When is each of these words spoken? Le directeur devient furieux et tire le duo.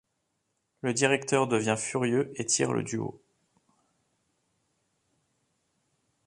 Le 0.81 0.95
directeur 0.95 1.45
devient 1.47 1.75
furieux 1.77 2.31
et 2.35 2.43
tire 2.47 2.73
le 2.73 2.81
duo. 2.81 3.21